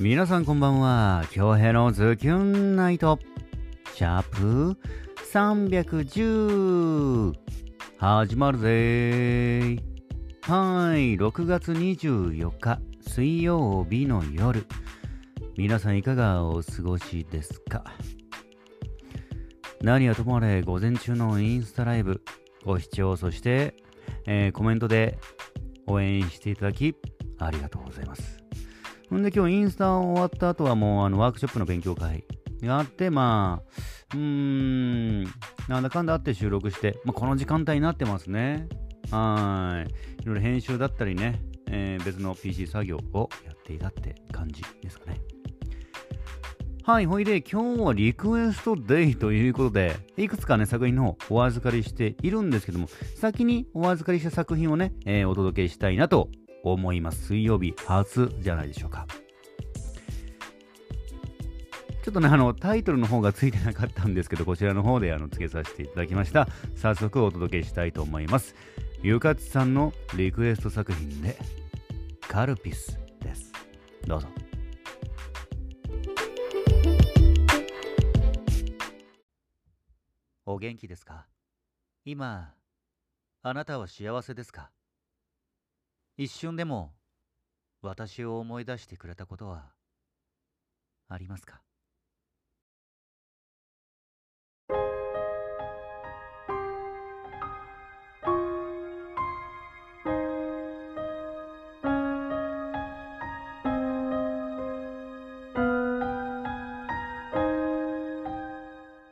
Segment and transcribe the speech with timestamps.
[0.00, 1.24] 皆さんこんばんは。
[1.30, 3.20] 京平のズキュンナイト。
[3.94, 4.76] シャープ
[5.32, 7.32] 310
[7.96, 9.80] 始まるぜー。
[10.42, 14.66] はい、6月24日水曜日の夜。
[15.56, 17.84] 皆さんいかがお過ごしですか？
[19.80, 22.20] 何はともあれ午前中のインスタライブ
[22.64, 23.76] ご視聴そして、
[24.26, 25.20] えーコメントで
[25.86, 26.96] 応援していただき
[27.38, 28.43] ありがとうございます。
[29.10, 32.24] ほんで今日インスタ終わった後はもうあのワークショップの勉強会
[32.62, 35.24] があって、まあ、うーん、
[35.68, 38.68] なんだかんだあって収録して、まあ、この時間帯になってますね。
[39.10, 40.22] はい。
[40.22, 45.20] いろいろ編集だったりね、えー別の PC 作業をやっていたって感じですかね。
[46.82, 56.28] はい、ほいで今日はリクエストデイということで、いくつかね、作品の方お預かりしているんですけども、先にお預かりした作品をね、えーお届けしたいなと
[56.72, 57.26] 思います。
[57.26, 59.06] 水曜日初じゃないでしょうか。
[62.02, 66.48] ちょっとね、あの、タイトルの方がついてなかったんですけど、こちらの方であの付けさせていただきました。
[66.76, 68.54] 早速お届けしたいと思います。
[69.02, 71.38] ゆかつさんのリクエスト作品で、
[72.20, 73.52] カルピスです。
[74.06, 74.28] どうぞ。
[80.46, 81.26] お元気ですか？
[82.04, 82.52] 今、
[83.42, 84.70] あなたは幸せですか？
[86.16, 86.92] 一瞬でも
[87.82, 89.72] 私を思い出してくれたことは
[91.08, 91.60] ありますか？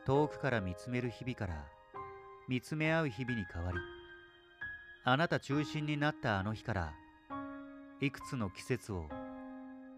[0.05, 1.65] 遠くから見つめる日々から
[2.47, 3.77] 見つめ合う日々に変わり
[5.05, 6.93] あなた中心になったあの日から
[7.99, 9.09] いくつの季節を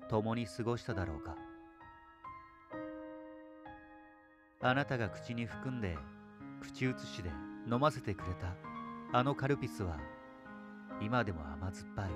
[0.09, 1.35] 共に過ごしただろうか。
[4.61, 5.95] あなたが口に含んで
[6.59, 7.29] 口移しで
[7.71, 8.55] 飲ませてくれた
[9.13, 9.99] あのカルピスは
[10.99, 12.09] 今でも甘酸っぱい。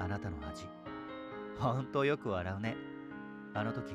[0.00, 0.66] あなたの味。
[1.58, 2.76] ほんとよく笑うね。
[3.54, 3.94] あの時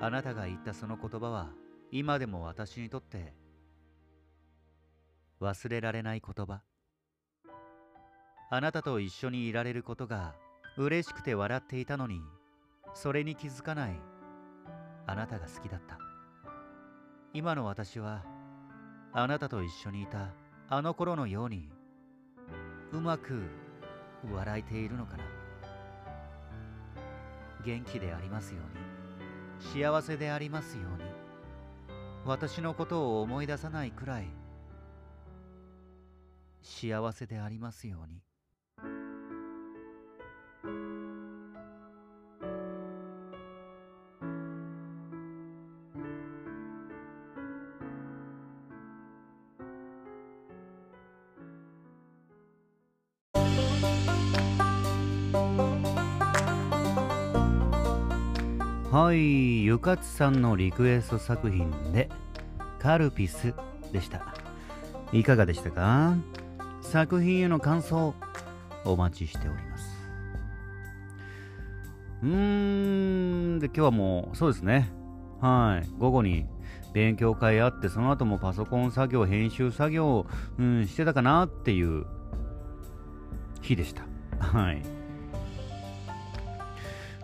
[0.00, 1.50] あなたが言ったその言葉は
[1.92, 3.34] 今でも私にとって
[5.40, 6.62] 忘れられない言葉。
[8.48, 10.34] あなたと一緒にいられることが
[10.76, 12.20] 嬉しくて笑っていたのに
[12.94, 14.00] それに気づかない。
[15.08, 15.98] あなたが好きだった。
[17.32, 18.24] 今の私は
[19.12, 20.32] あなたと一緒にいた
[20.68, 21.68] あの頃のように
[22.92, 23.42] うまく
[24.32, 25.24] 笑えているのかな。
[27.64, 31.04] 元気でありますように幸せでありますように
[32.24, 34.28] 私のことを思い出さないくらい
[36.62, 38.22] 幸せでありますように。
[58.96, 62.08] はい、ゆかつさんのリクエスト作品で、
[62.78, 63.52] カルピス
[63.92, 64.34] でした。
[65.12, 66.16] いかがでしたか？
[66.80, 68.14] 作品への感想、
[68.86, 69.84] お待ちしております。
[72.22, 72.28] うー
[73.56, 74.90] ん、で、今日はもう、そうですね。
[75.42, 76.46] はい、午後に
[76.94, 80.24] 勉強会あって、その後もパソコン作業、編集作業、
[80.58, 82.06] うん、してたかなっていう
[83.60, 84.04] 日でした。
[84.38, 84.82] はい。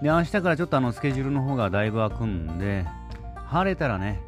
[0.02, 2.84] で、明日からちょっとあのスケジュールの方がだいぶ空くんで、
[3.46, 4.20] 晴れたらね、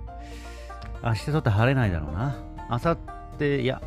[1.03, 2.37] 明日ちょっと晴れないだろうな。
[2.71, 2.97] 明後
[3.39, 3.83] 日、いや、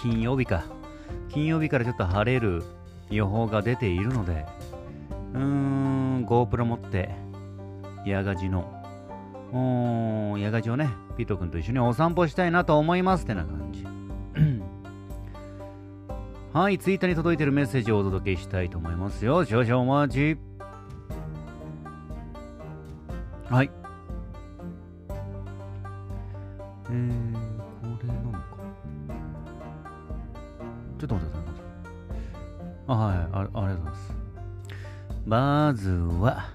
[0.00, 0.62] 金曜日か。
[1.28, 2.62] 金曜日からちょっと晴れる
[3.10, 4.46] 予報が出ているので、
[5.34, 7.10] うーん、GoPro 持って、
[8.06, 8.72] ヤガジの、
[9.52, 13.84] おーヤガジをね、ピート君と一緒にお散歩したいなと思いますってな感じ。
[16.52, 19.44] はい、ツイッターに届いてるメッセージをお届けしたいと思いますよ。
[19.44, 20.51] 少々お待ち。
[23.52, 23.70] はい。
[26.88, 28.38] えー、これなのか。
[30.98, 31.64] ちょっと待ってください。
[32.86, 34.14] あ、はい、ああありがとうございます。
[35.26, 36.48] まずは、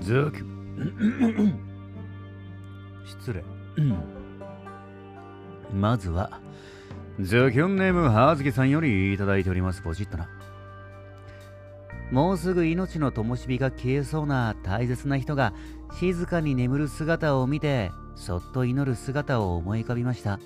[0.00, 1.54] ズーキュ
[3.04, 3.44] 失礼。
[5.78, 6.40] まずは、
[7.20, 9.82] ズキュンネームはずきさんよりいただいております。
[9.82, 10.30] ポチッとな。
[12.12, 15.54] もうすぐ命の灯火が消えそうな大切な人が
[15.98, 20.38] 静かに眠る姿を見てそっと祈る姿を思い浮かびました。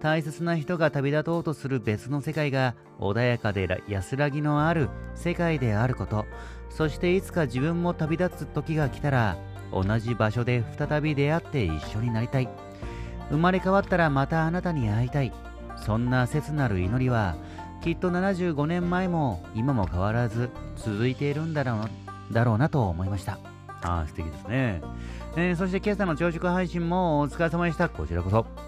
[0.00, 6.24] 大切な人が旅立とうとする別の世界が穏やかで安らぎのある世界であること。
[6.70, 9.36] そしていつか自分も旅立つ時が来たら
[9.72, 12.48] 同じ場所で再び出会って一緒になりたい。
[13.28, 15.34] 生まれ変わったらまたあなたに会いたい。
[15.76, 17.36] そんな切なる祈りは
[17.84, 21.74] きっと75年前も今も変わらず続いているんだろ
[22.30, 23.38] うだろうなと思いました。
[23.82, 24.80] ああ素敵ですね、
[25.36, 27.90] えー、そして今朝の朝食配信もお疲れ様でした。
[27.90, 28.63] こちらこそ。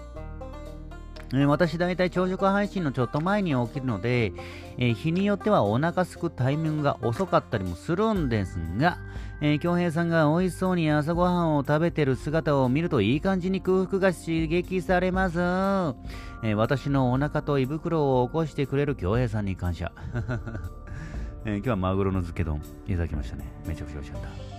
[1.33, 4.31] え、私大体朝食配信のちょっと前に起きるので、
[4.77, 8.97] えー、日によってはお腹すくタイミングが遅かったりもするんですが、
[9.41, 15.37] えー、京平さんが美味しそうに朝ごはんを食べてる姿を見るといい感じに空腹が刺激されます。
[16.43, 19.91] えー、私のお腹と胃袋を起こしてくれる京平さんに感謝。
[21.45, 23.45] え、今日はマグロの漬け丼いただきましたね。
[23.65, 24.56] めちゃくちゃ美味しかった。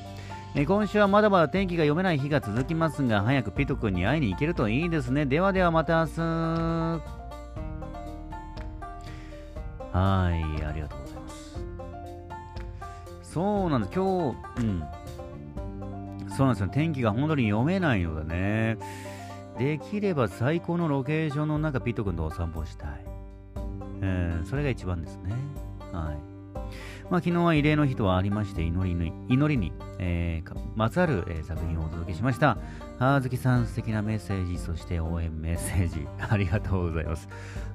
[0.55, 5.27] え今週はまだまだ天気が読めない日が続きますが、早くピト君に会いに行けるといいですね。
[5.27, 7.19] ではではまた明日。
[9.93, 11.61] はい、ありがとうございます
[13.23, 14.85] そうなんです、今日、うん。
[16.29, 18.79] そうなんですよ、天気が本当に読めないのでね。
[19.59, 23.05] できれば最高のロケーションの中、ピット君とお散歩したい。
[24.03, 25.35] えー、それが一番ですね。
[25.93, 26.38] はい。
[27.11, 32.59] まあ、昨日は慰霊の日とはありまして、祈りに、祈りに、えー、まつわる、えー、作品をお届けしました。
[32.99, 37.29] はずきさん、素敵なメッセージ、そして応援メッセージ、 ありがとうございます。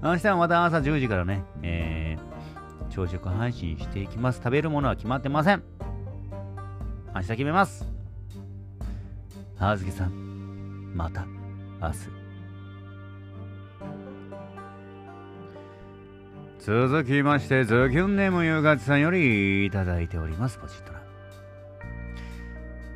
[0.03, 4.37] 明日はまた朝10時からね、えー、朝食配信していきます。
[4.37, 5.63] 食べるものは決まってません。
[7.15, 7.87] 明日決めます。
[9.57, 11.25] はずきさん、また
[11.81, 12.22] 明日。
[16.65, 20.57] 続きまして、ズキュンネームゆうがちさんよりいただいております。
[20.57, 21.01] ポチッとな。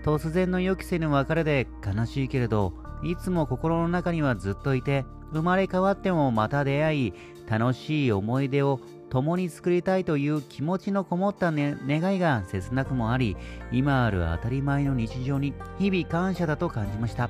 [0.05, 2.71] 突然の予期せぬ別れで悲しいけれど、
[3.03, 5.03] いつも心の中にはずっといて、
[5.33, 7.13] 生まれ変わってもまた出会い、
[7.45, 8.79] 楽しい思い出を
[9.09, 13.38] 共に作りたいという気持ちのこもった、ね、願いが切なくもあり
[13.71, 17.30] 今ある当たり前の日常に日々感謝だと感じました、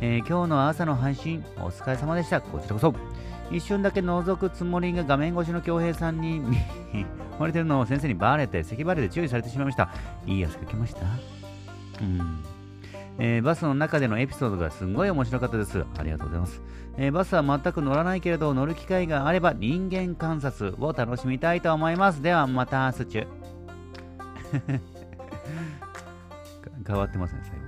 [0.00, 2.40] えー、今日の朝の配信お疲れ様でした。
[2.40, 2.94] こちらこそ。
[3.50, 6.42] 一瞬だけ覗くつもりが画面越しの恭平さんに
[7.38, 9.88] 惚れてるのを先生にバレて咳バレで注意されてしまいました。
[10.26, 11.02] いい汗かきました。
[12.00, 12.55] うん。
[13.18, 15.84] えー、バスの中でのエピソードがすごい面白かったです。
[15.98, 16.62] ありがとうございます。
[16.98, 22.22] えー、バスは全く乗らないけれど、乗る機会があれば人間観察を楽しみたいと思います。
[22.22, 23.26] ではまた、スチュ。
[26.86, 27.58] 変わってますね、最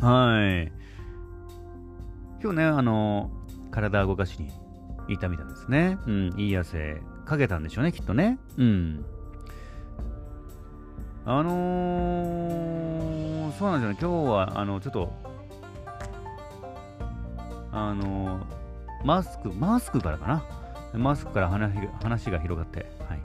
[0.00, 0.32] 後は。
[0.32, 0.72] はい。
[2.42, 3.30] 今日ね、あの、
[3.70, 4.50] 体動かしに
[5.08, 5.96] 行ったみたいですね。
[6.06, 8.38] うん、いい汗かけたんでしょうね、きっとね。
[8.58, 9.04] うん。
[11.24, 15.12] あのー、そうなんですよね、今日は、あの、ちょっと、
[17.70, 18.44] あのー、
[19.04, 20.44] マスク、マスクからかな。
[20.94, 21.72] マスクから話
[22.02, 23.22] 話が広がって、はい、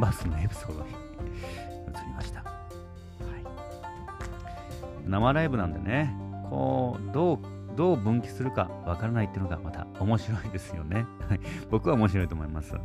[0.00, 0.94] バスクのエピソードに移
[2.06, 2.42] りました。
[2.42, 2.60] はい、
[5.08, 6.14] 生ライブなんでね、
[6.48, 7.38] こう、どう、
[7.76, 11.06] どう分岐するかわからないっていうのがまた面白いですよね。
[11.70, 12.74] 僕は面白いと思います。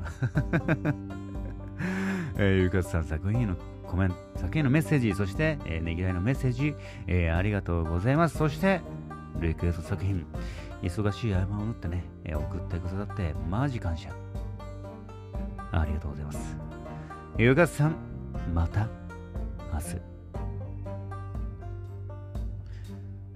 [2.39, 3.56] えー、ゆかつさん作品の
[3.88, 6.75] コメント、作品へのメッセージ、そして、えー、ねぎらいのメッセージ、
[7.07, 8.38] えー、ありがとうございます。
[8.38, 8.81] そして、
[9.39, 10.25] リクエスト作品、
[10.84, 14.10] 忙しい合間を縫ってね、えー、送ってくださって、マジ感謝。
[15.72, 16.58] ありがとうございます。
[17.38, 17.96] ゆかさん、
[18.53, 18.88] また、
[19.74, 20.17] 明日。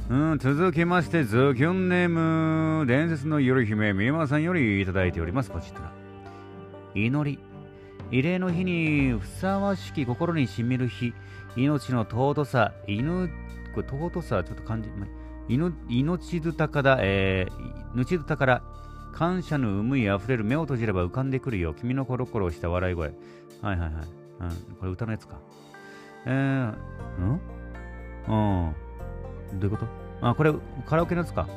[0.10, 5.52] うん、続きまして、ズキュンネーム、伝説の夜姫、みまさんよりいただいております。
[5.52, 5.94] こちら。
[6.94, 7.51] 祈り。
[8.12, 11.14] 慰霊の日にふさわしき心にしみる日、
[11.56, 13.30] 命の尊さ、犬、
[13.74, 14.90] これ尊さ、ちょっと感じ、
[15.90, 18.62] 命ずたから、えー、ぬちずたから、
[19.14, 21.74] 感謝の思いあふれる目を閉じれば浮かんでくるよ。
[21.74, 23.14] 君のコロコロした笑い声。
[23.62, 23.92] はいはいはい。
[23.94, 25.40] うん、これ歌のやつか。
[26.26, 27.40] えー、ん？
[28.28, 28.34] う
[29.56, 29.60] ん。
[29.60, 29.86] どういうこと？
[30.22, 30.54] あ、これ
[30.86, 31.48] カラオケのやつか。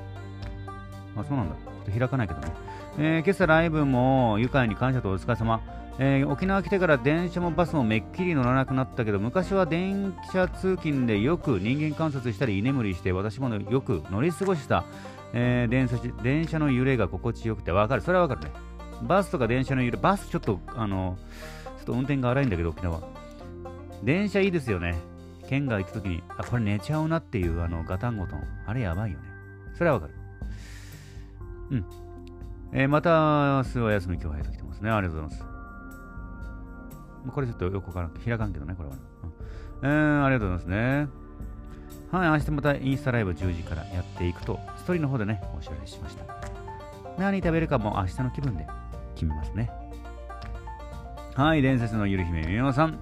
[1.17, 1.55] あ、そうなんだ。
[1.55, 2.53] ちょっと開かないけどね。
[2.99, 5.61] えー、今朝ライブも愉快に感謝とお疲れ様。
[5.99, 14.85] えー、沖縄来てから電車もバスもめっきり乗らなくなったけど昔は電車通勤でよく人間観察したり居眠りして私もよく乗り過ごした、
[15.33, 18.03] えー、電車電車の揺れが心地よくてわかる。
[18.03, 18.51] それはわかるね。
[19.03, 21.17] バスとか電車の揺れバスちょっとあの
[21.79, 23.01] ちょっと運転が荒いんだけど沖縄。
[24.03, 24.97] 電車いいですよね。
[25.49, 28.43] 県外行った時にあこれ寝ちゃうなっていうあのガタンゴトン。
[28.67, 29.25] あれやばいよね。
[29.79, 30.15] それはわかる。
[31.71, 31.87] うん。
[32.73, 34.91] えー、また明日は休み今日入ってきてますね。
[34.91, 35.54] ありがとうございます。
[37.33, 39.01] これちょっとよくわからん、開かんけどね、これは、ね
[39.83, 40.25] うん。
[40.25, 41.09] ありがとうございますね。
[42.11, 46.25] はい、明日またインスタライブ10時からやっていくと、ストーリーの方でね、お知らせしました。
[47.19, 48.67] 何食べるかも明日の気分で
[49.15, 49.71] 決めますね。
[51.35, 52.99] はい、伝説のゆる姫みおさん、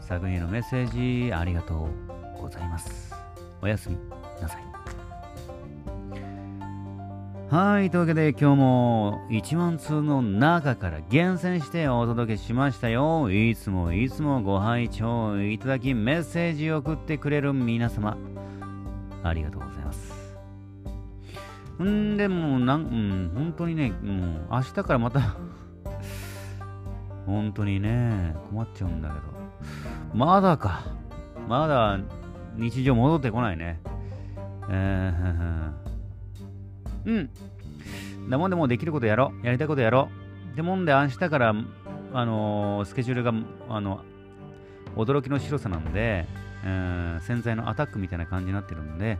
[0.00, 1.88] 作品へのメッセージありがと
[2.36, 3.14] うございます。
[3.62, 3.96] おやすみ
[4.40, 4.67] なさい。
[7.50, 13.30] はい、というわけで今日も1万通の中から厳選してお届けしましたよ。
[13.30, 18.18] いつもいつもご拝聴いただきメッセージを送ってくれる皆様、
[19.22, 20.12] ありがとうございます。
[21.82, 25.20] んでもなん、うん、本当にね、もう明日からまた
[27.24, 29.22] 本当にね、困っちゃうんだけど。
[30.12, 30.82] まだか。
[31.48, 31.98] まだ
[32.56, 33.80] 日常戻ってこないね。
[34.68, 35.87] えー、
[37.06, 37.30] うん。
[38.30, 39.46] だもんでもうできることやろう。
[39.46, 40.08] やりたいことやろ
[40.52, 40.56] う。
[40.56, 41.54] でもんで明日から、
[42.12, 43.32] あのースケジュールが、
[43.68, 44.02] あの、
[44.96, 46.26] 驚きの白さなので、
[46.64, 49.18] うん潜在のアタックみたいな感じになってるので、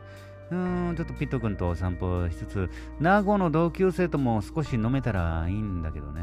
[0.50, 2.70] うん、ちょっとピット君とお散歩しつつ、
[3.00, 6.22] 名護の同級生とも少し飲めたらいいんだけどね。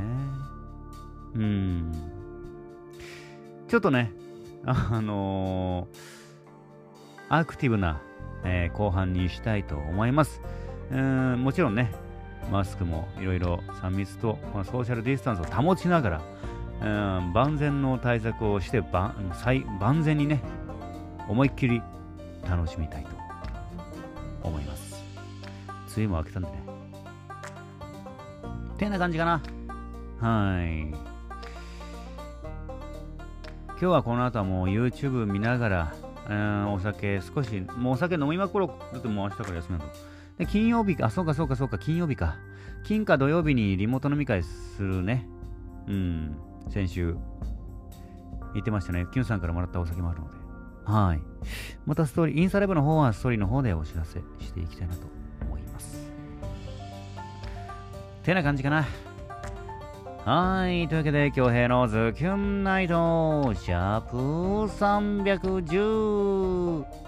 [1.36, 1.92] うん。
[3.68, 4.12] ちょっとね、
[4.66, 6.26] あのー
[7.28, 8.02] アクティブな、
[8.44, 10.42] えー後半にしたいと思います。
[10.92, 11.92] うんもちろんね、
[12.52, 16.22] マスクもいろいろ3密とこのソーシャルディスタンスを保ちながら、
[16.82, 20.42] うん万全の対策をしてば最万全にね、
[21.28, 21.82] 思いっきり
[22.48, 23.10] 楽しみたいと
[24.44, 25.04] 思います。
[25.96, 26.64] 梅雨も明けたんでね。
[28.78, 29.42] てな感じかな。
[30.20, 31.16] はい。
[33.78, 35.94] 今日はこの後はもう YouTube 見ながら、
[36.30, 38.94] うんお酒少し、もうお酒飲みまくろう。
[38.94, 39.86] だってもう明日から休みだ。
[40.38, 42.36] で、金曜日か、あ、そうかそうかそうか、金曜日か。
[42.84, 45.28] 金か土曜日にリモート飲み会するね。
[45.88, 46.36] うん、
[46.70, 47.16] 先週
[48.54, 49.08] 言ってましたね。
[49.12, 50.36] キュンさんからもらったお酒もあるので。
[50.86, 51.22] はい。
[51.86, 55.08] またストーリー、インスタライブの方はストーリーの方でお知らせしていきたいなと
[55.42, 56.12] 思います。
[58.24, 58.86] てな感じかな。
[60.26, 60.88] はい。
[60.88, 64.18] というわけで、京平のズキュンナイト、シャープ
[64.74, 67.05] 310。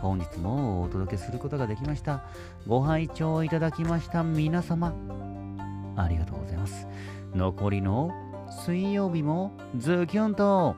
[0.00, 2.22] 本日もお届けすることができました。
[2.66, 4.94] ご拝聴いただきました皆様、
[5.96, 6.86] ありがとうございます。
[7.34, 8.10] 残りの
[8.64, 10.76] 水曜日もズキュンと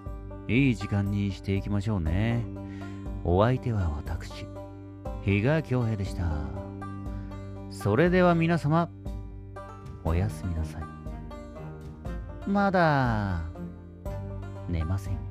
[0.48, 2.44] いい時間にしていきましょうね。
[3.24, 4.46] お相手は私、
[5.24, 6.24] 比嘉恭平でした。
[7.70, 8.88] それでは皆様、
[10.04, 10.82] おやすみなさい。
[12.48, 13.42] まだ
[14.68, 15.27] 寝ません。